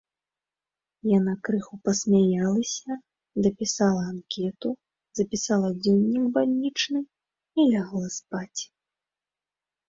Яна 1.17 1.33
крыху 1.49 1.75
пасмяялася, 1.89 2.91
дапісала 3.47 4.01
анкету, 4.13 4.69
запісала 5.21 5.69
дзённік 5.81 6.25
бальнічны 6.39 6.99
і 7.05 7.61
лягла 7.75 8.07
спаць. 8.17 8.61